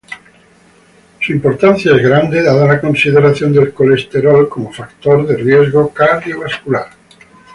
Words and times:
Su 1.21 1.31
importancia 1.31 1.95
es 1.95 2.01
grande, 2.01 2.41
dada 2.41 2.65
la 2.65 2.81
consideración 2.81 3.53
del 3.53 3.71
colesterol 3.71 4.49
como 4.49 4.73
factor 4.73 5.27
de 5.27 5.35
riesgo 5.37 5.93
cardiovascular. 5.93 6.87